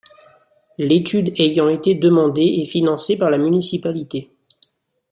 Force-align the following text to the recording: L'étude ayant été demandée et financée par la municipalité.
L'étude 0.79 1.31
ayant 1.39 1.69
été 1.69 1.93
demandée 1.93 2.55
et 2.59 2.65
financée 2.65 3.17
par 3.19 3.29
la 3.29 3.37
municipalité. 3.37 4.31